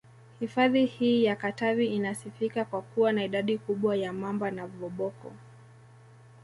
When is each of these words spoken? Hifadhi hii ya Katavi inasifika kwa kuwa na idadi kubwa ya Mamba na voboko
Hifadhi 0.39 0.85
hii 0.85 1.23
ya 1.23 1.35
Katavi 1.35 1.87
inasifika 1.87 2.65
kwa 2.65 2.81
kuwa 2.81 3.11
na 3.11 3.23
idadi 3.23 3.57
kubwa 3.57 3.95
ya 3.95 4.13
Mamba 4.13 4.51
na 4.51 4.67
voboko 4.67 5.31